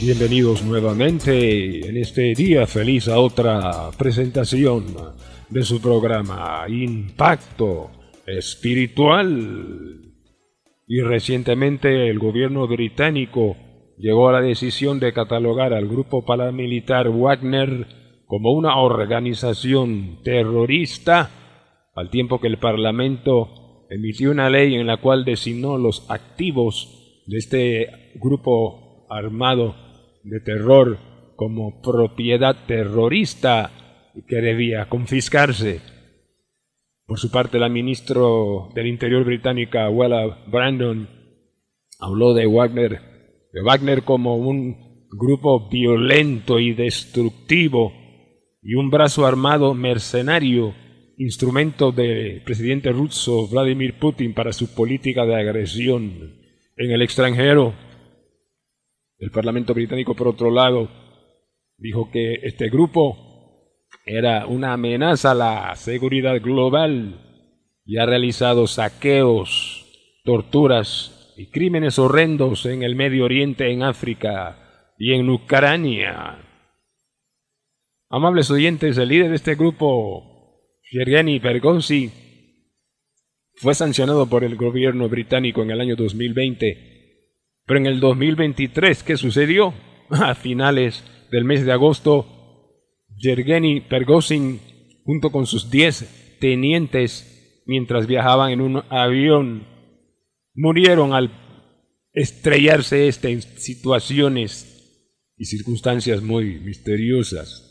[0.00, 4.84] Bienvenidos nuevamente en este día feliz a otra presentación
[5.48, 7.90] de su programa Impacto
[8.24, 10.14] Espiritual.
[10.86, 13.56] Y recientemente el gobierno británico
[13.98, 17.88] llegó a la decisión de catalogar al grupo paramilitar Wagner
[18.26, 21.28] como una organización terrorista,
[21.96, 27.38] al tiempo que el Parlamento emitió una ley en la cual designó los activos de
[27.38, 29.87] este grupo armado
[30.22, 30.98] de terror
[31.36, 33.70] como propiedad terrorista
[34.26, 35.80] que debía confiscarse.
[37.06, 38.20] Por su parte, la ministra
[38.74, 41.08] del Interior británica, Wella Brandon,
[41.98, 43.00] habló de Wagner,
[43.52, 47.92] de Wagner como un grupo violento y destructivo
[48.62, 50.74] y un brazo armado mercenario,
[51.16, 56.36] instrumento del presidente ruso Vladimir Putin para su política de agresión
[56.76, 57.74] en el extranjero.
[59.18, 60.88] El Parlamento británico, por otro lado,
[61.76, 63.18] dijo que este grupo
[64.06, 67.20] era una amenaza a la seguridad global
[67.84, 69.86] y ha realizado saqueos,
[70.24, 76.38] torturas y crímenes horrendos en el Medio Oriente, en África y en Ucrania.
[78.10, 82.10] Amables oyentes, el líder de este grupo, Yergeni Bergonzi,
[83.54, 86.97] fue sancionado por el gobierno británico en el año 2020.
[87.68, 89.74] Pero en el 2023, ¿qué sucedió?
[90.10, 92.26] A finales del mes de agosto,
[93.14, 94.58] Yergeni Pergosin,
[95.04, 99.66] junto con sus 10 tenientes, mientras viajaban en un avión,
[100.54, 101.30] murieron al
[102.14, 107.66] estrellarse este en situaciones y circunstancias muy misteriosas.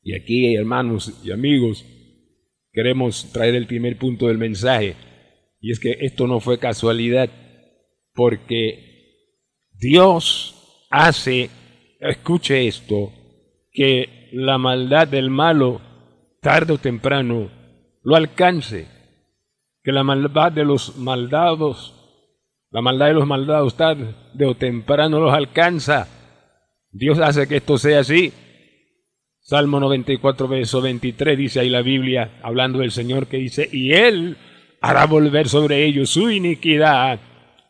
[0.00, 1.84] Y aquí, hermanos y amigos,
[2.72, 4.94] queremos traer el primer punto del mensaje.
[5.60, 7.30] Y es que esto no fue casualidad,
[8.16, 9.30] porque
[9.72, 11.50] Dios hace,
[12.00, 13.12] escuche esto,
[13.70, 15.80] que la maldad del malo,
[16.40, 17.48] tarde o temprano,
[18.02, 18.88] lo alcance.
[19.84, 21.94] Que la maldad de los maldados,
[22.72, 26.08] la maldad de los maldados tarde o temprano los alcanza.
[26.90, 28.32] Dios hace que esto sea así
[29.46, 34.36] Salmo 94, verso 23 dice ahí la Biblia, hablando del Señor, que dice, y Él
[34.80, 37.20] hará volver sobre ellos su iniquidad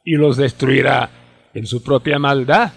[0.07, 1.11] y los destruirá
[1.53, 2.73] en su propia maldad.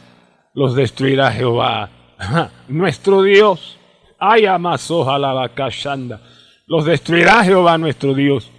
[0.56, 1.90] Los destruirá Jehová,
[2.68, 3.78] nuestro Dios.
[4.18, 6.22] Ay, amasoja la vacashanda.
[6.66, 8.52] Los destruirá Jehová nuestro Dios.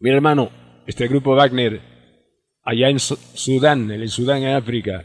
[0.00, 0.50] Mi hermano,
[0.86, 1.80] este grupo Wagner,
[2.64, 5.04] allá en Sudán, en el Sudán, en África,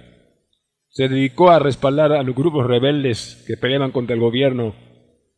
[0.90, 4.76] se dedicó a respaldar a los grupos rebeldes que peleaban contra el gobierno,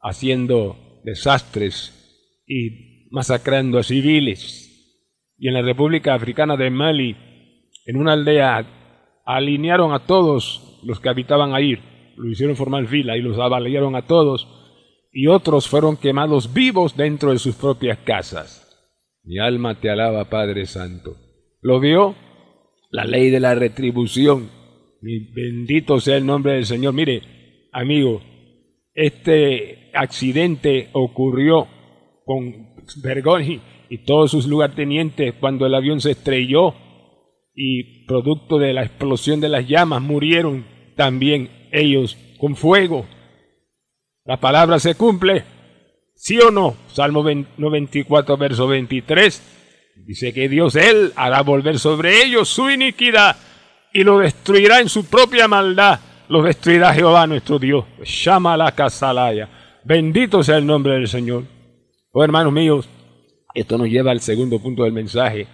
[0.01, 4.65] haciendo desastres y masacrando a civiles.
[5.37, 7.15] Y en la República Africana de Mali,
[7.85, 11.77] en una aldea, alinearon a todos los que habitaban ahí,
[12.15, 14.47] lo hicieron formar fila y los avaliaron a todos,
[15.11, 18.61] y otros fueron quemados vivos dentro de sus propias casas.
[19.23, 21.15] Mi alma te alaba, Padre Santo.
[21.61, 22.15] ¿Lo vio?
[22.91, 24.49] La ley de la retribución
[25.01, 26.93] bendito sea el nombre del Señor.
[26.93, 27.21] Mire,
[27.71, 28.21] amigo,
[28.93, 31.67] este accidente ocurrió
[32.25, 36.73] con Bergoni y todos sus lugartenientes cuando el avión se estrelló
[37.53, 40.65] y producto de la explosión de las llamas murieron
[40.95, 43.05] también ellos con fuego.
[44.25, 45.43] La palabra se cumple,
[46.15, 46.75] ¿sí o no?
[46.87, 49.51] Salmo 94, verso 23.
[50.05, 53.37] Dice que Dios, Él, hará volver sobre ellos su iniquidad
[53.93, 55.99] y lo destruirá en su propia maldad.
[56.27, 57.85] Lo destruirá Jehová nuestro Dios.
[58.03, 59.79] Llama la casalaya.
[59.83, 61.43] Bendito sea el nombre del Señor.
[62.11, 62.89] Oh, hermanos míos,
[63.55, 65.47] esto nos lleva al segundo punto del mensaje.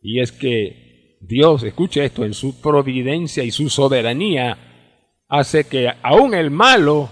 [0.00, 4.56] Y es que Dios, escuche esto, en su providencia y su soberanía,
[5.28, 7.10] hace que aún el malo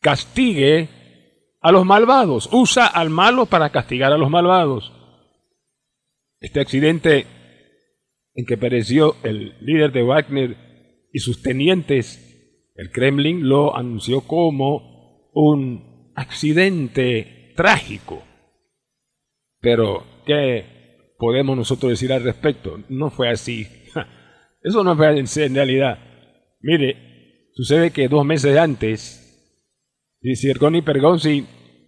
[0.00, 0.88] castigue
[1.60, 2.48] a los malvados.
[2.52, 4.92] Usa al malo para castigar a los malvados.
[6.40, 7.26] Este accidente
[8.34, 10.56] en que pereció el líder de Wagner
[11.12, 18.22] y sus tenientes, el Kremlin lo anunció como un accidente trágico.
[19.64, 22.80] Pero, ¿qué podemos nosotros decir al respecto?
[22.90, 23.66] No fue así.
[24.62, 25.98] Eso no fue en realidad.
[26.60, 29.22] Mire, sucede que dos meses antes,
[30.36, 31.46] Circoni Pergonzi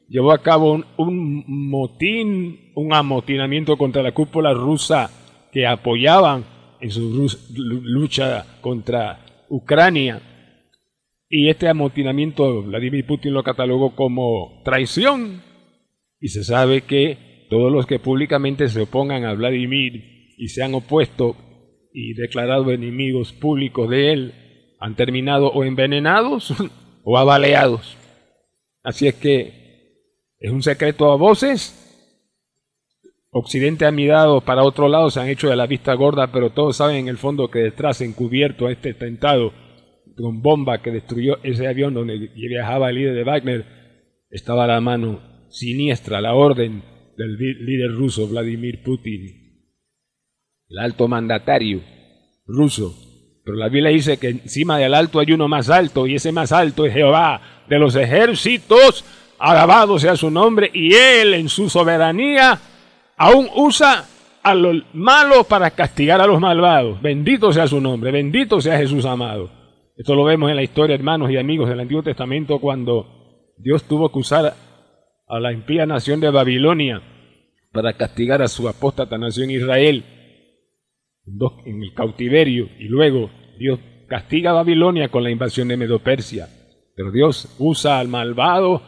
[0.08, 5.11] llevó a cabo un, un, motín, un amotinamiento contra la cúpula rusa
[5.52, 6.46] que apoyaban
[6.81, 7.28] en su
[7.58, 10.23] lucha contra Ucrania.
[11.28, 15.43] Y este amotinamiento Vladimir Putin lo catalogó como traición.
[16.19, 20.75] Y se sabe que todos los que públicamente se opongan a Vladimir y se han
[20.75, 21.37] opuesto
[21.93, 24.34] y declarado enemigos públicos de él
[24.78, 26.54] han terminado o envenenados
[27.04, 27.96] o abaleados.
[28.82, 29.66] Así es que
[30.38, 31.82] es un secreto a voces.
[33.31, 36.76] Occidente ha mirado para otro lado, se han hecho de la vista gorda, pero todos
[36.76, 39.52] saben en el fondo que detrás, encubierto a este atentado
[40.16, 43.64] con bomba que destruyó ese avión donde viajaba el líder de Wagner,
[44.31, 45.20] estaba la mano
[45.50, 46.82] siniestra, la orden
[47.16, 49.46] del líder ruso Vladimir Putin,
[50.68, 51.82] el alto mandatario
[52.46, 52.94] ruso.
[53.44, 56.52] Pero la Biblia dice que encima del alto hay uno más alto y ese más
[56.52, 59.04] alto es Jehová de los ejércitos,
[59.38, 62.58] alabado sea su nombre, y él en su soberanía
[63.16, 64.04] aún usa
[64.42, 67.00] a los malos para castigar a los malvados.
[67.00, 69.50] Bendito sea su nombre, bendito sea Jesús amado.
[69.96, 74.12] Esto lo vemos en la historia, hermanos y amigos del Antiguo Testamento, cuando Dios tuvo
[74.12, 74.54] que usar
[75.26, 77.02] a la impía nación de Babilonia
[77.73, 80.05] para castigar a su apóstata nación Israel
[81.64, 86.49] en el cautiverio, y luego Dios castiga a Babilonia con la invasión de Medo-Persia.
[86.94, 88.82] Pero Dios usa al malvado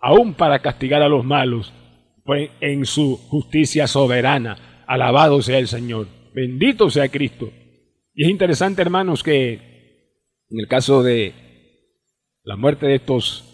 [0.00, 1.72] aún para castigar a los malos,
[2.24, 4.84] pues en su justicia soberana.
[4.86, 6.06] Alabado sea el Señor.
[6.32, 7.50] Bendito sea Cristo.
[8.14, 9.54] Y es interesante, hermanos, que
[10.48, 11.34] en el caso de
[12.44, 13.44] la muerte de estos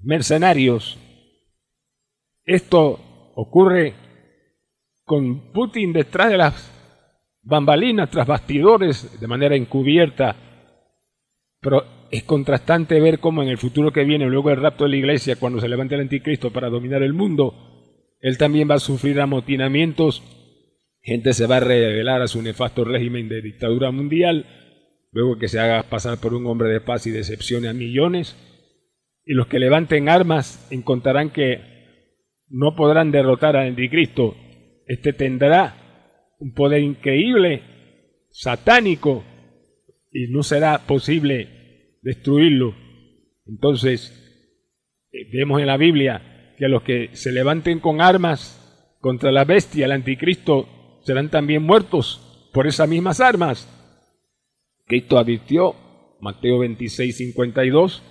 [0.00, 0.98] mercenarios,
[2.46, 3.94] esto ocurre
[5.04, 6.72] con Putin detrás de las
[7.42, 10.34] bambalinas, tras bastidores, de manera encubierta,
[11.60, 14.96] pero es contrastante ver cómo en el futuro que viene, luego del rapto de la
[14.96, 19.20] iglesia, cuando se levante el anticristo para dominar el mundo, él también va a sufrir
[19.20, 20.22] amotinamientos,
[21.02, 24.46] gente se va a revelar a su nefasto régimen de dictadura mundial,
[25.12, 28.36] luego que se haga pasar por un hombre de paz y decepcione a millones,
[29.24, 31.75] y los que levanten armas encontrarán que
[32.48, 34.36] no podrán derrotar al anticristo,
[34.86, 37.62] este tendrá un poder increíble,
[38.30, 39.24] satánico,
[40.12, 42.74] y no será posible destruirlo.
[43.46, 44.12] Entonces,
[45.12, 48.62] eh, vemos en la Biblia que los que se levanten con armas
[49.00, 53.68] contra la bestia, el anticristo, serán también muertos por esas mismas armas.
[54.86, 55.74] Cristo advirtió,
[56.20, 58.02] Mateo 26, 52,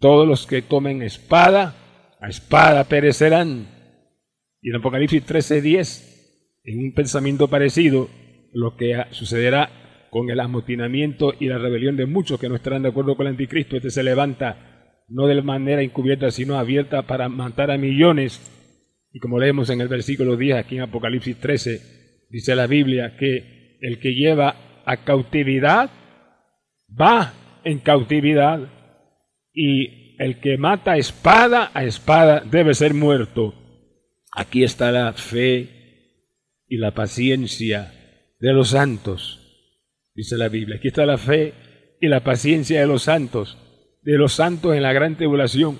[0.00, 1.74] todos los que tomen espada,
[2.20, 3.66] a espada perecerán.
[4.60, 8.08] Y en Apocalipsis 13, 10, en un pensamiento parecido,
[8.52, 12.88] lo que sucederá con el amotinamiento y la rebelión de muchos que no estarán de
[12.88, 14.76] acuerdo con el anticristo, este se levanta
[15.08, 18.40] no de manera encubierta, sino abierta para matar a millones.
[19.12, 23.78] Y como leemos en el versículo 10 aquí en Apocalipsis 13, dice la Biblia que
[23.80, 25.90] el que lleva a cautividad
[26.88, 27.34] va
[27.64, 28.68] en cautividad
[29.52, 33.54] y el que mata espada a espada debe ser muerto.
[34.32, 35.68] Aquí está la fe
[36.68, 37.92] y la paciencia
[38.38, 39.42] de los santos
[40.16, 40.76] dice la Biblia.
[40.76, 41.52] Aquí está la fe
[42.00, 43.58] y la paciencia de los santos,
[44.02, 45.78] de los santos en la gran tribulación,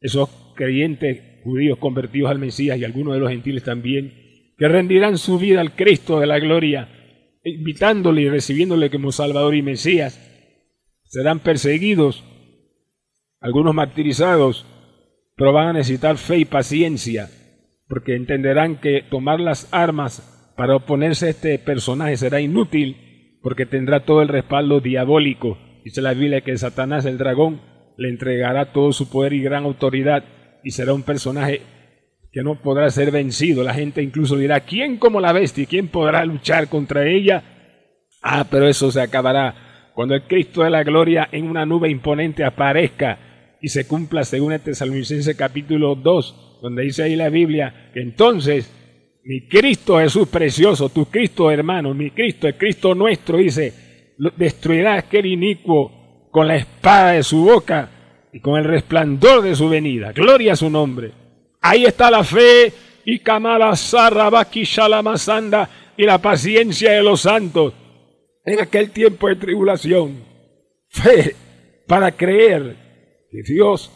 [0.00, 5.38] esos creyentes judíos convertidos al Mesías y algunos de los gentiles también, que rendirán su
[5.38, 6.88] vida al Cristo de la gloria,
[7.44, 10.22] invitándole y recibiéndole como Salvador y Mesías.
[11.04, 12.24] Serán perseguidos,
[13.46, 14.66] algunos martirizados,
[15.36, 17.30] pero van a necesitar fe y paciencia,
[17.88, 24.00] porque entenderán que tomar las armas para oponerse a este personaje será inútil porque tendrá
[24.00, 25.58] todo el respaldo diabólico.
[25.84, 27.60] Dice la Biblia que Satanás, el dragón,
[27.96, 30.24] le entregará todo su poder y gran autoridad
[30.64, 31.62] y será un personaje
[32.32, 33.62] que no podrá ser vencido.
[33.62, 35.66] La gente incluso dirá, ¿quién como la bestia?
[35.66, 37.44] ¿Quién podrá luchar contra ella?
[38.20, 42.42] Ah, pero eso se acabará cuando el Cristo de la gloria en una nube imponente
[42.44, 43.25] aparezca
[43.60, 48.70] y se cumpla según el Tesalonicense capítulo 2, donde dice ahí la Biblia que entonces
[49.24, 53.72] mi Cristo Jesús precioso, tu Cristo hermano, mi Cristo, el Cristo nuestro, dice,
[54.36, 57.90] destruirá aquel inicuo con la espada de su boca
[58.32, 60.12] y con el resplandor de su venida.
[60.12, 61.12] Gloria a su nombre.
[61.60, 62.72] Ahí está la fe
[63.04, 67.72] y Kamala Sarrabaki Shalamasanda y la paciencia de los santos
[68.44, 70.22] en aquel tiempo de tribulación.
[70.88, 71.34] Fe
[71.86, 72.85] para creer
[73.30, 73.90] que Dios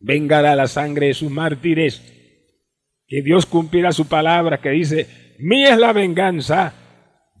[0.00, 2.02] vengará la sangre de sus mártires
[3.10, 6.72] que Dios cumplirá su palabra que dice, mía es la venganza,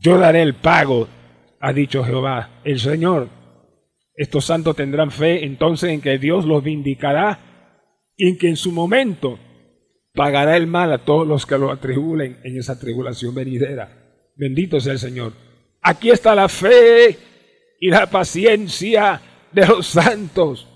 [0.00, 1.06] yo daré el pago,
[1.60, 3.28] ha dicho Jehová, el Señor.
[4.16, 7.38] Estos santos tendrán fe entonces en que Dios los vindicará
[8.16, 9.38] y en que en su momento
[10.12, 13.96] pagará el mal a todos los que lo atribulen en esa tribulación venidera.
[14.34, 15.34] Bendito sea el Señor.
[15.82, 17.16] Aquí está la fe
[17.78, 19.20] y la paciencia
[19.52, 20.66] de los santos.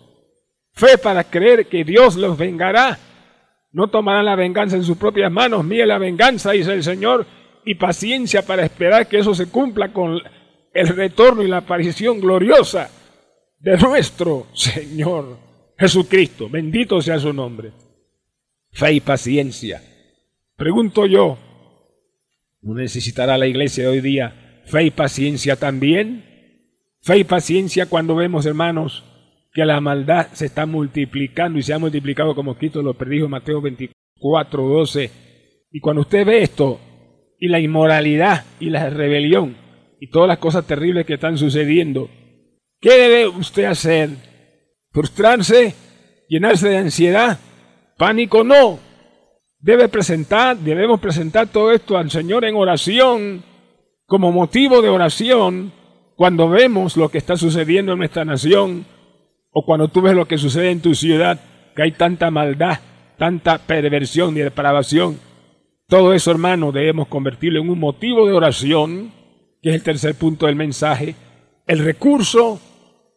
[0.75, 2.99] Fe para creer que Dios los vengará.
[3.73, 5.65] No tomarán la venganza en sus propias manos.
[5.65, 7.27] Mire la venganza, dice el Señor.
[7.65, 10.21] Y paciencia para esperar que eso se cumpla con
[10.73, 12.91] el retorno y la aparición gloriosa
[13.59, 15.39] de nuestro Señor
[15.79, 16.49] Jesucristo.
[16.49, 17.73] Bendito sea su nombre.
[18.73, 19.83] Fe y paciencia.
[20.57, 21.39] Pregunto yo,
[22.61, 26.25] ¿no necesitará la iglesia hoy día fe y paciencia también?
[27.03, 29.05] Fe y paciencia cuando vemos, hermanos,
[29.55, 33.61] que la maldad se está multiplicando y se ha multiplicado como Cristo lo predijo Mateo
[33.61, 35.11] 24, 12.
[35.71, 36.81] Y cuando usted ve esto,
[37.39, 39.57] y la inmoralidad y la rebelión,
[40.01, 42.11] y todas las cosas terribles que están sucediendo,
[42.81, 44.11] ¿qué debe usted hacer?
[44.91, 45.75] ¿Frustrarse?
[46.29, 47.39] ¿Llenarse de ansiedad?
[47.97, 48.43] ¿Pánico?
[48.43, 48.81] No.
[49.61, 53.45] Debe presentar, debemos presentar todo esto al Señor en oración,
[54.05, 55.73] como motivo de oración,
[56.17, 58.85] cuando vemos lo que está sucediendo en nuestra nación,
[59.55, 61.41] o cuando tú ves lo que sucede en tu ciudad,
[61.75, 62.81] que hay tanta maldad,
[63.17, 65.19] tanta perversión y depravación.
[65.89, 69.13] Todo eso, hermano, debemos convertirlo en un motivo de oración,
[69.63, 71.15] que es el tercer punto del mensaje,
[71.69, 72.61] el recurso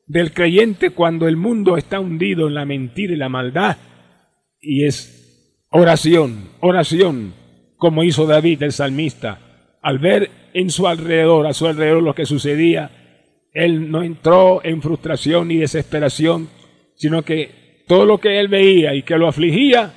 [0.06, 3.78] del creyente cuando el mundo está hundido en la mentira y la maldad,
[4.62, 7.34] y es oración, oración,
[7.78, 9.40] como hizo David el salmista,
[9.82, 12.92] al ver en su alrededor, a su alrededor lo que sucedía,
[13.58, 16.48] él no entró en frustración ni desesperación,
[16.96, 19.96] sino que todo lo que él veía y que lo afligía,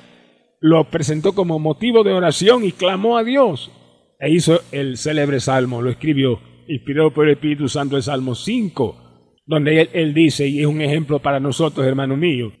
[0.59, 3.71] lo presentó como motivo de oración y clamó a Dios.
[4.19, 9.35] E hizo el célebre salmo, lo escribió, inspirado por el Espíritu Santo, el Salmo 5,
[9.45, 12.51] donde él, él dice, y es un ejemplo para nosotros, hermano mío,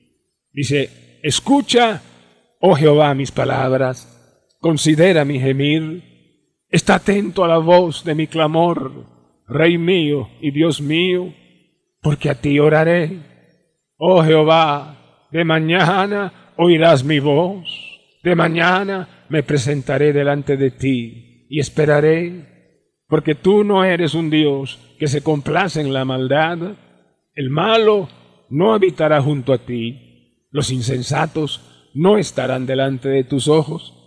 [0.53, 2.03] dice, escucha,
[2.59, 6.03] oh Jehová, mis palabras, considera mi gemir,
[6.69, 9.20] está atento a la voz de mi clamor
[9.51, 11.33] Rey mío y Dios mío,
[12.01, 13.19] porque a ti oraré.
[13.97, 17.67] Oh Jehová, de mañana oirás mi voz,
[18.23, 22.45] de mañana me presentaré delante de ti y esperaré,
[23.07, 26.77] porque tú no eres un Dios que se complace en la maldad.
[27.33, 28.07] El malo
[28.49, 33.97] no habitará junto a ti, los insensatos no estarán delante de tus ojos.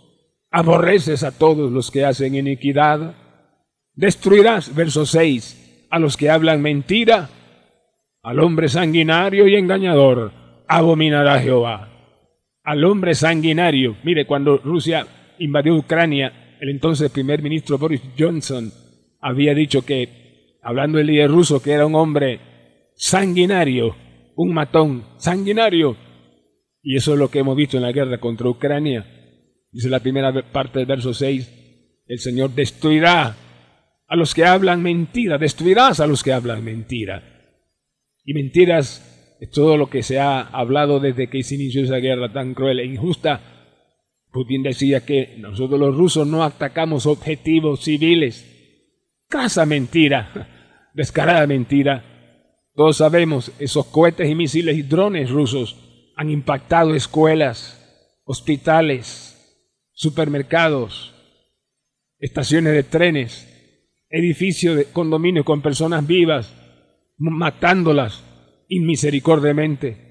[0.49, 3.15] Aborreces a todos los que hacen iniquidad
[3.95, 7.29] Destruirás, verso 6, a los que hablan mentira,
[8.21, 10.33] al hombre sanguinario y engañador,
[10.67, 11.91] abominará Jehová.
[12.63, 15.07] Al hombre sanguinario, mire, cuando Rusia
[15.39, 18.71] invadió Ucrania, el entonces primer ministro Boris Johnson
[19.21, 22.39] había dicho que, hablando del líder ruso, que era un hombre
[22.95, 23.95] sanguinario,
[24.35, 25.95] un matón sanguinario.
[26.81, 29.05] Y eso es lo que hemos visto en la guerra contra Ucrania.
[29.71, 33.35] Dice la primera parte del verso 6, el Señor destruirá
[34.07, 37.23] a los que hablan mentira, destruirás a los que hablan mentira.
[38.23, 42.31] Y mentiras es todo lo que se ha hablado desde que se inició esa guerra
[42.31, 43.41] tan cruel e injusta.
[44.31, 48.51] Putin decía que nosotros los rusos no atacamos objetivos civiles.
[49.27, 50.49] Casa mentira,
[50.93, 52.03] descarada mentira.
[52.73, 55.77] Todos sabemos, esos cohetes y misiles y drones rusos
[56.15, 59.31] han impactado escuelas, hospitales,
[59.93, 61.13] supermercados,
[62.19, 63.54] estaciones de trenes,
[64.09, 66.53] edificio de condominio con personas vivas,
[67.17, 68.23] matándolas
[68.67, 70.05] inmisericordiamente.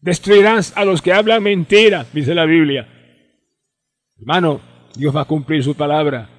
[0.00, 2.88] Destruirás a los que hablan mentira, dice la Biblia.
[4.18, 4.60] Hermano,
[4.96, 6.30] Dios va a cumplir su palabra.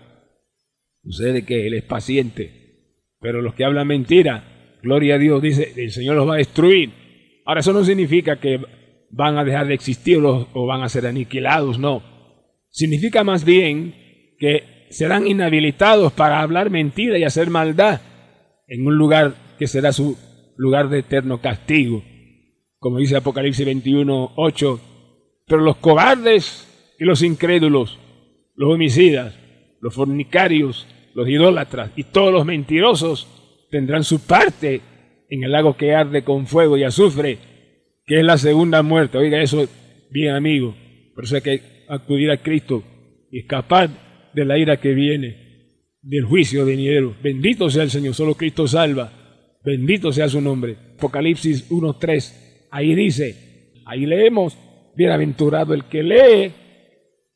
[1.03, 5.91] Sucede que Él es paciente, pero los que hablan mentira, gloria a Dios, dice, el
[5.91, 6.91] Señor los va a destruir.
[7.45, 8.59] Ahora, eso no significa que
[9.11, 12.03] van a dejar de existir o van a ser aniquilados, no.
[12.69, 13.95] Significa más bien
[14.37, 18.01] que serán inhabilitados para hablar mentira y hacer maldad
[18.67, 20.17] en un lugar que será su
[20.57, 22.03] lugar de eterno castigo,
[22.79, 24.81] como dice Apocalipsis 21, 8.
[25.47, 26.67] Pero los cobardes
[26.99, 27.99] y los incrédulos,
[28.55, 29.37] los homicidas,
[29.81, 33.27] los fornicarios, los idólatras y todos los mentirosos
[33.71, 34.81] tendrán su parte
[35.29, 37.37] en el lago que arde con fuego y azufre,
[38.05, 39.17] que es la segunda muerte.
[39.17, 39.67] Oiga eso
[40.09, 40.75] bien amigo,
[41.13, 42.83] por eso hay que acudir a Cristo
[43.31, 43.89] y escapar
[44.35, 45.37] de la ira que viene,
[46.01, 47.15] del juicio venidero.
[47.23, 49.57] Bendito sea el Señor, solo Cristo salva.
[49.63, 50.77] Bendito sea su nombre.
[50.97, 54.57] Apocalipsis 1.3, ahí dice, ahí leemos,
[54.95, 56.53] bienaventurado el que lee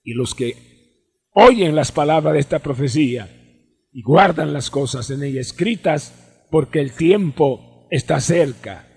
[0.04, 0.54] y los que
[1.34, 3.28] oyen las palabras de esta profecía
[3.92, 8.88] y guardan las cosas en ella escritas, porque el tiempo está cerca.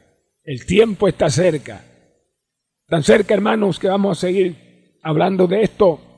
[0.45, 1.85] El tiempo está cerca.
[2.89, 6.12] Tan cerca, hermanos, que vamos a seguir hablando de esto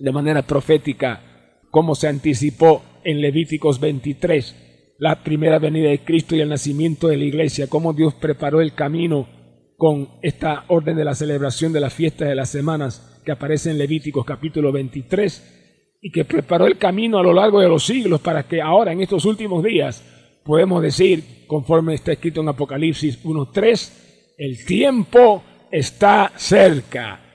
[0.00, 6.40] de manera profética, como se anticipó en Levíticos 23, la primera venida de Cristo y
[6.40, 9.28] el nacimiento de la iglesia, cómo Dios preparó el camino
[9.76, 13.78] con esta orden de la celebración de la fiesta de las semanas que aparece en
[13.78, 18.42] Levíticos capítulo 23 y que preparó el camino a lo largo de los siglos para
[18.42, 20.04] que ahora en estos últimos días
[20.44, 27.29] podemos decir, conforme está escrito en Apocalipsis 1.3, el tiempo está cerca.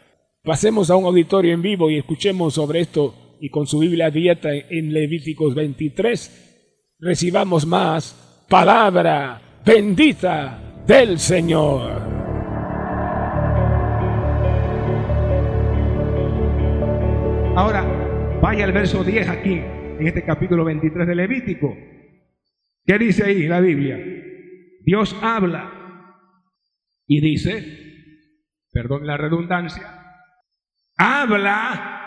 [0.45, 4.53] Pasemos a un auditorio en vivo y escuchemos sobre esto y con su Biblia abierta
[4.53, 11.99] en Levíticos 23 recibamos más palabra bendita del Señor.
[17.55, 21.75] Ahora, vaya al verso 10 aquí, en este capítulo 23 de Levítico.
[22.85, 23.97] ¿Qué dice ahí la Biblia?
[24.85, 25.71] Dios habla
[27.07, 27.65] y dice,
[28.71, 30.04] perdón la redundancia,
[30.97, 32.01] habla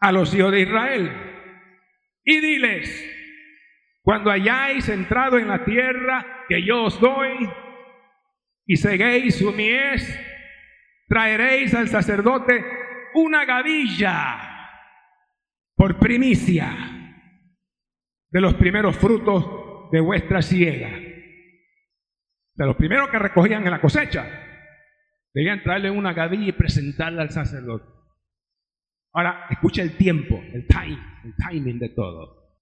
[0.00, 1.12] a los hijos de Israel
[2.24, 3.10] y diles,
[4.02, 7.50] cuando hayáis entrado en la tierra que yo os doy
[8.66, 10.18] y seguéis su mies,
[11.08, 12.64] traeréis al sacerdote
[13.14, 14.50] una gavilla
[15.74, 16.76] por primicia
[18.30, 20.90] de los primeros frutos de vuestra siega.
[22.54, 24.49] De los primeros que recogían en la cosecha.
[25.32, 27.86] Debían traerle una gavilla y presentarla al sacerdote.
[29.12, 32.58] Ahora, escucha el tiempo, el time, el timing de todo.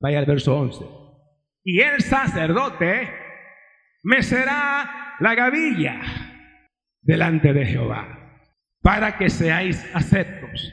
[0.00, 0.84] Vaya al verso 11.
[1.64, 3.12] Y el sacerdote
[4.02, 6.00] me será la gavilla
[7.02, 8.20] delante de Jehová
[8.82, 10.72] para que seáis aceptos.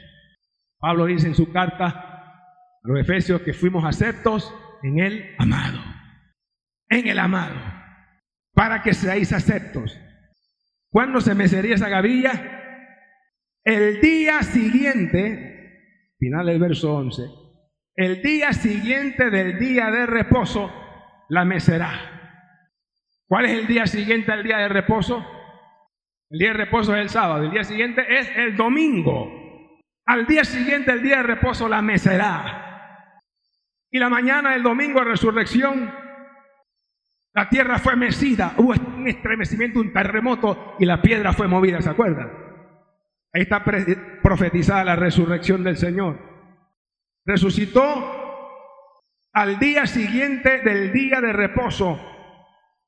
[0.78, 5.78] Pablo dice en su carta a los Efesios que fuimos aceptos en el amado.
[6.88, 7.56] En el amado.
[8.54, 9.98] Para que seáis aceptos.
[10.90, 12.32] ¿Cuándo se mecería esa gavilla?
[13.64, 17.22] El día siguiente, final del verso 11,
[17.96, 20.72] el día siguiente del día de reposo
[21.28, 21.92] la mecerá.
[23.26, 25.26] ¿Cuál es el día siguiente al día de reposo?
[26.30, 29.38] El día de reposo es el sábado, el día siguiente es el domingo.
[30.08, 33.20] Al día siguiente, el día de reposo, la mecerá.
[33.90, 35.92] Y la mañana del domingo resurrección,
[37.34, 41.90] la tierra fue mecida, hubo un estremecimiento, un terremoto y la piedra fue movida, ¿se
[41.90, 42.30] acuerdan?
[43.32, 43.62] Ahí está
[44.22, 46.18] profetizada la resurrección del Señor.
[47.24, 47.80] Resucitó
[49.32, 52.00] al día siguiente del día de reposo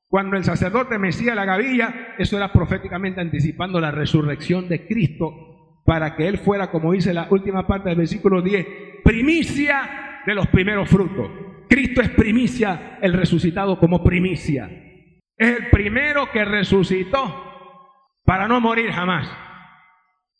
[0.07, 6.17] cuando el sacerdote mecía la gavilla, eso era proféticamente anticipando la resurrección de Cristo para
[6.17, 8.65] que Él fuera, como dice la última parte del versículo 10,
[9.05, 11.50] primicia de los primeros frutos.
[11.71, 14.69] Cristo es primicia, el resucitado como primicia.
[15.37, 17.89] Es el primero que resucitó
[18.25, 19.31] para no morir jamás.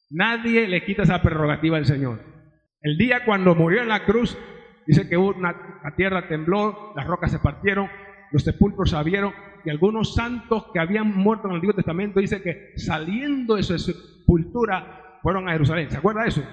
[0.10, 2.20] Nadie le quita esa prerrogativa al Señor.
[2.82, 4.38] El día cuando murió en la cruz,
[4.86, 7.90] dice que una, la tierra tembló, las rocas se partieron,
[8.34, 12.42] los sepulcros se abrieron y algunos santos que habían muerto en el Antiguo Testamento dice
[12.42, 15.90] que saliendo de su sepultura fueron a Jerusalén.
[15.90, 16.44] ¿Se acuerda de eso?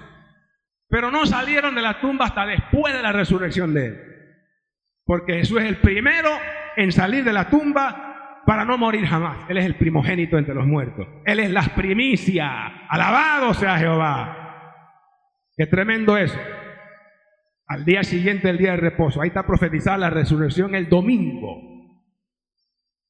[0.89, 4.18] Pero no salieron de la tumba hasta después de la resurrección de él.
[5.09, 6.29] Porque Jesús es el primero
[6.77, 9.39] en salir de la tumba para no morir jamás.
[9.49, 11.09] Él es el primogénito entre los muertos.
[11.25, 12.53] Él es las primicias.
[12.91, 14.85] Alabado sea Jehová.
[15.57, 16.39] Qué tremendo eso.
[17.69, 19.23] Al día siguiente, el día de reposo.
[19.23, 21.57] Ahí está profetizada la resurrección el domingo.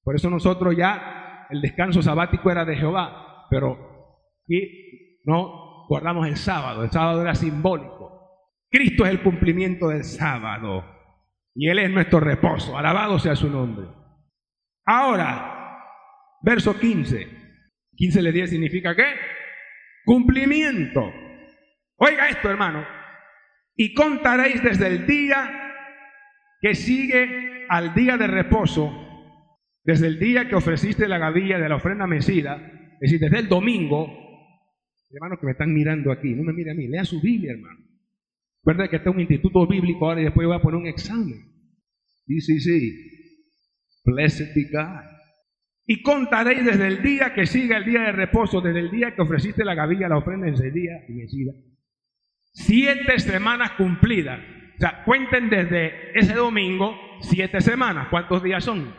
[0.05, 3.73] Por eso nosotros ya el descanso sabático era de Jehová, pero
[4.45, 8.39] aquí no guardamos el sábado, el sábado era simbólico.
[8.71, 10.98] Cristo es el cumplimiento del sábado
[11.55, 13.87] y Él es nuestro reposo, alabado sea su nombre.
[14.87, 15.83] Ahora,
[16.43, 17.39] verso 15.
[17.97, 19.15] 15 le 10 significa qué?
[20.05, 21.13] Cumplimiento.
[21.97, 22.87] Oiga esto, hermano.
[23.77, 25.75] Y contaréis desde el día
[26.61, 29.07] que sigue al día de reposo
[29.89, 32.57] desde el día que ofreciste la gavilla de la ofrenda mecida,
[33.01, 34.07] es decir, desde el domingo,
[35.11, 37.88] hermanos que me están mirando aquí, no me mire a mí, lea su Biblia, hermano.
[38.69, 41.43] Recuerda que está un instituto bíblico ahora y después voy a poner un examen.
[42.27, 43.11] Sí.
[44.05, 45.05] Blessed be God.
[45.87, 49.23] Y contaréis desde el día que siga el día de reposo, desde el día que
[49.23, 51.53] ofreciste la gavilla, la ofrenda ese día y mecida.
[52.53, 54.39] Siete semanas cumplidas.
[54.39, 58.09] O sea, cuenten desde ese domingo siete semanas.
[58.11, 58.95] ¿Cuántos días son?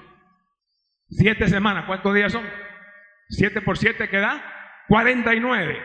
[1.10, 2.44] Siete semanas, ¿cuántos días son?
[3.28, 4.42] Siete por siete queda
[4.88, 5.78] 49.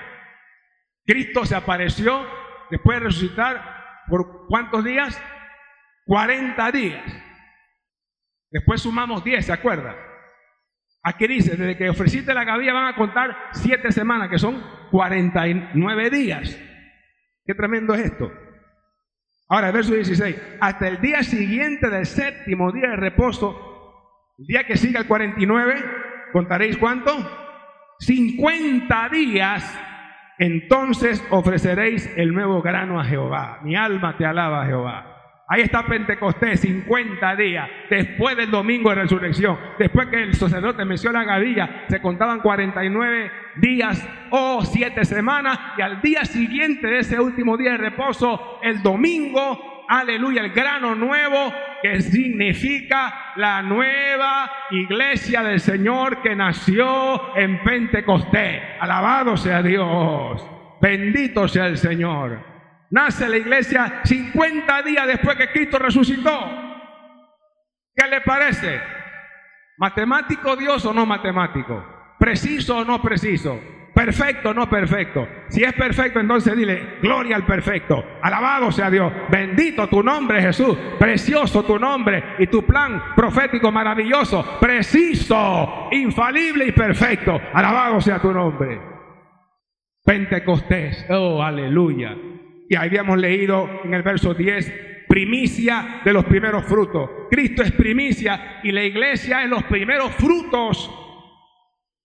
[1.04, 2.26] Cristo se apareció
[2.70, 3.73] después de resucitar
[4.08, 5.20] por cuántos días?
[6.06, 7.04] 40 días.
[8.50, 9.96] Después sumamos 10, ¿se acuerda?
[11.02, 16.10] Aquí dice, desde que ofreciste la gavilla van a contar 7 semanas, que son 49
[16.10, 16.58] días.
[17.44, 18.32] Qué tremendo es esto.
[19.48, 20.36] Ahora, verso 16.
[20.60, 25.84] Hasta el día siguiente del séptimo día de reposo, el día que siga el 49,
[26.32, 27.12] contaréis cuánto?
[27.98, 29.78] 50 días.
[30.38, 33.60] Entonces ofreceréis el nuevo grano a Jehová.
[33.62, 35.14] Mi alma te alaba, Jehová.
[35.46, 41.18] Ahí está Pentecostés, 50 días, después del domingo de resurrección, después que el sacerdote mencionó
[41.18, 47.20] la gavilla, se contaban 49 días o 7 semanas, y al día siguiente de ese
[47.20, 51.52] último día de reposo, el domingo, aleluya, el grano nuevo,
[51.84, 58.62] que significa la nueva iglesia del Señor que nació en Pentecostés.
[58.80, 60.42] Alabado sea Dios,
[60.80, 62.42] bendito sea el Señor.
[62.88, 66.48] Nace la iglesia 50 días después que Cristo resucitó.
[67.94, 68.80] ¿Qué le parece?
[69.76, 71.84] ¿Matemático Dios o no matemático?
[72.18, 73.60] ¿Preciso o no preciso?
[73.94, 75.28] ¿Perfecto no perfecto?
[75.48, 78.04] Si es perfecto, entonces dile, gloria al perfecto.
[78.20, 79.12] Alabado sea Dios.
[79.30, 80.76] Bendito tu nombre, Jesús.
[80.98, 84.58] Precioso tu nombre y tu plan profético maravilloso.
[84.60, 87.40] Preciso, infalible y perfecto.
[87.52, 88.80] Alabado sea tu nombre.
[90.04, 91.06] Pentecostés.
[91.08, 92.16] Oh, aleluya.
[92.68, 97.08] Y habíamos leído en el verso 10, primicia de los primeros frutos.
[97.30, 101.03] Cristo es primicia y la iglesia es los primeros frutos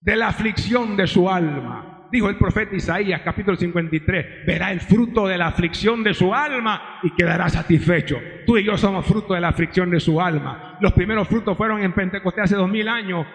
[0.02, 2.08] de la aflicción de su alma.
[2.12, 7.00] Dijo el profeta Isaías, capítulo 53, verá el fruto de la aflicción de su alma
[7.04, 8.18] y quedará satisfecho.
[8.48, 10.78] Tú y yo somos fruto de la aflicción de su alma.
[10.82, 13.28] Los primeros frutos fueron en Pentecostés hace dos mil años.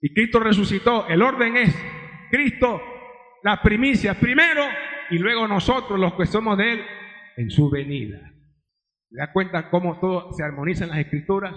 [0.00, 1.06] Y Cristo resucitó.
[1.08, 1.76] El orden es
[2.30, 2.80] Cristo,
[3.42, 4.62] la primicia primero
[5.10, 6.84] y luego nosotros, los que somos de Él,
[7.36, 8.32] en su venida.
[9.10, 11.54] ¿Se da cuenta cómo todo se armoniza en las escrituras?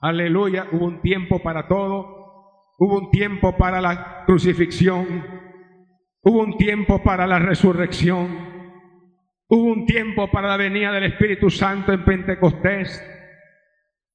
[0.00, 2.19] Aleluya, hubo un tiempo para todo,
[2.80, 5.06] hubo un tiempo para la crucifixión,
[6.22, 8.28] hubo un tiempo para la resurrección,
[9.48, 13.04] hubo un tiempo para la venida del Espíritu Santo en Pentecostés,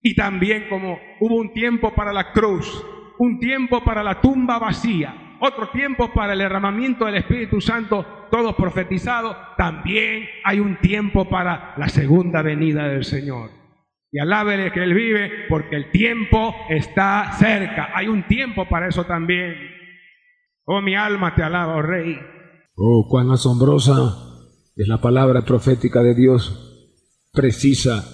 [0.01, 2.83] y también como hubo un tiempo para la cruz,
[3.19, 8.55] un tiempo para la tumba vacía, otro tiempo para el derramamiento del Espíritu Santo, todo
[8.55, 13.51] profetizado, también hay un tiempo para la segunda venida del Señor.
[14.15, 17.89] Y alábele que Él vive porque el tiempo está cerca.
[17.93, 19.55] Hay un tiempo para eso también.
[20.63, 22.17] Oh, mi alma te alaba, oh Rey.
[22.75, 23.93] Oh, cuán asombrosa
[24.77, 26.95] es la palabra profética de Dios,
[27.33, 28.05] precisa,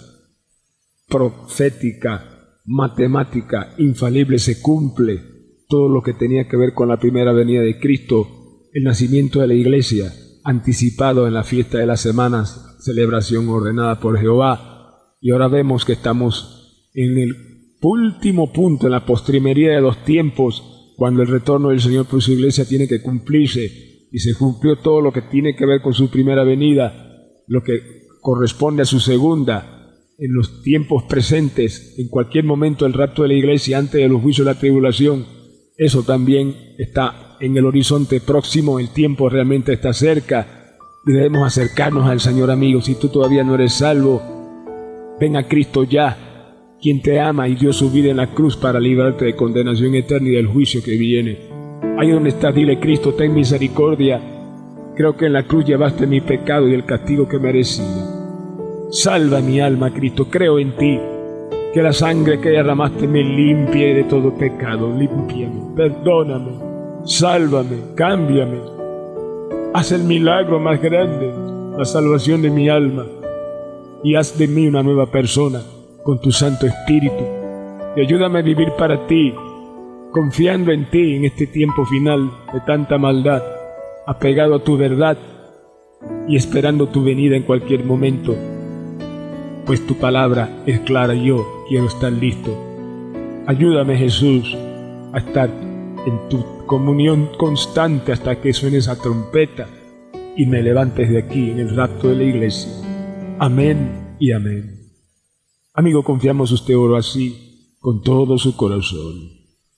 [1.08, 5.22] profética, matemática, infalible, se cumple
[5.70, 8.28] todo lo que tenía que ver con la primera venida de Cristo,
[8.74, 10.12] el nacimiento de la iglesia,
[10.44, 14.71] anticipado en la fiesta de las semanas, celebración ordenada por Jehová.
[15.22, 17.36] Y ahora vemos que estamos en el
[17.82, 22.34] último punto, en la postrimería de los tiempos, cuando el retorno del Señor por su
[22.34, 24.08] iglesia tiene que cumplirse.
[24.12, 28.08] Y se cumplió todo lo que tiene que ver con su primera venida, lo que
[28.20, 33.34] corresponde a su segunda, en los tiempos presentes, en cualquier momento el rapto de la
[33.36, 35.26] iglesia antes de los juicios de la tribulación,
[35.78, 40.78] eso también está en el horizonte próximo, el tiempo realmente está cerca.
[41.08, 42.82] Y debemos acercarnos al Señor amigo.
[42.82, 44.22] Si tú todavía no eres salvo,
[45.20, 46.18] ven a Cristo ya,
[46.82, 50.30] quien te ama y dio su vida en la cruz para librarte de condenación eterna
[50.30, 51.38] y del juicio que viene.
[51.98, 54.20] Ahí donde estás, dile Cristo, ten misericordia.
[54.96, 57.86] Creo que en la cruz llevaste mi pecado y el castigo que merecía.
[58.90, 61.00] Salva mi alma, Cristo, creo en ti
[61.74, 66.52] que la sangre que derramaste me limpie de todo pecado, limpiame, perdóname,
[67.06, 68.60] sálvame, cámbiame.
[69.74, 71.32] Haz el milagro más grande,
[71.78, 73.06] la salvación de mi alma,
[74.04, 75.62] y haz de mí una nueva persona
[76.04, 77.24] con tu Santo Espíritu.
[77.96, 79.34] Y ayúdame a vivir para ti,
[80.12, 83.44] confiando en ti en este tiempo final de tanta maldad,
[84.08, 85.18] apegado a tu verdad
[86.28, 88.36] y esperando tu venida en cualquier momento
[89.66, 92.52] pues tu palabra es clara yo quiero estar listo.
[93.48, 94.58] Ayúdame Jesús
[95.14, 99.68] a estar en tu comunión constante hasta que suene esa trompeta
[100.36, 102.91] y me levantes de aquí en el rapto de la iglesia.
[103.44, 104.92] Amén y amén.
[105.74, 109.16] Amigo, confiamos usted oro así con todo su corazón.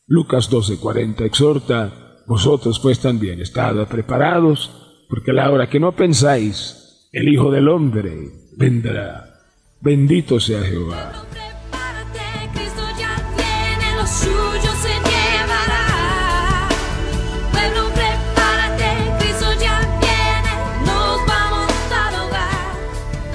[0.06, 4.69] Lucas 12:40 exhorta, vosotros pues también estad preparados,
[5.08, 9.39] porque la hora que no pensáis, el Hijo del Hombre vendrá.
[9.80, 11.23] Bendito sea Jehová.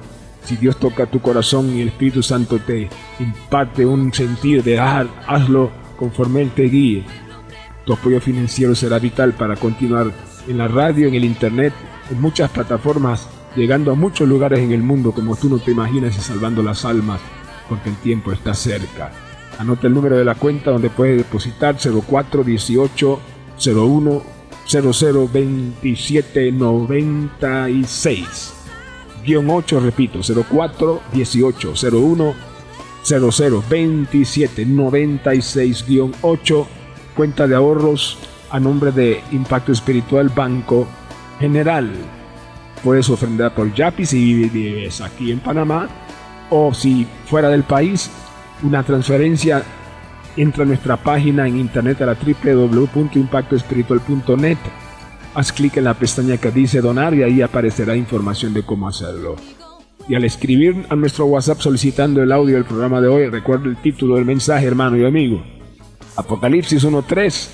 [0.50, 2.88] si Dios toca tu corazón y el Espíritu Santo te
[3.20, 7.04] imparte un sentido de ah, hazlo conforme Él te guíe,
[7.84, 10.10] tu apoyo financiero será vital para continuar
[10.48, 11.72] en la radio, en el internet,
[12.10, 16.18] en muchas plataformas, llegando a muchos lugares en el mundo como tú no te imaginas
[16.18, 17.20] y salvando las almas,
[17.68, 19.12] porque el tiempo está cerca.
[19.56, 23.20] Anota el número de la cuenta donde puedes depositar 0418
[23.56, 24.22] 01
[24.66, 28.59] 0027 96
[29.36, 32.50] 8, repito, 04 18 01
[33.02, 35.84] 00 27 96
[36.20, 36.66] 8,
[37.16, 38.18] cuenta de ahorros
[38.50, 40.86] a nombre de Impacto Espiritual Banco
[41.38, 41.90] General.
[42.82, 45.88] Puedes ofrendar por Yapi si vives aquí en Panamá
[46.50, 48.10] o si fuera del país,
[48.62, 49.62] una transferencia
[50.36, 54.58] entra a nuestra página en internet a la www.impactoespiritual.net
[55.34, 59.36] haz clic en la pestaña que dice donar y ahí aparecerá información de cómo hacerlo.
[60.08, 63.76] Y al escribir a nuestro WhatsApp solicitando el audio del programa de hoy, recuerda el
[63.76, 65.42] título del mensaje, hermano y amigo.
[66.16, 67.48] Apocalipsis 1.3.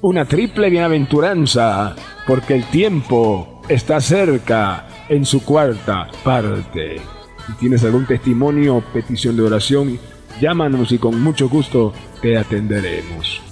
[0.00, 1.94] Una triple bienaventuranza,
[2.26, 7.00] porque el tiempo está cerca en su cuarta parte.
[7.46, 9.98] Si tienes algún testimonio o petición de oración,
[10.40, 13.51] llámanos y con mucho gusto te atenderemos